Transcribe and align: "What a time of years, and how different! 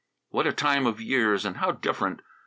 "What 0.29 0.47
a 0.47 0.51
time 0.51 0.87
of 0.87 0.99
years, 0.99 1.45
and 1.45 1.57
how 1.57 1.73
different! 1.73 2.23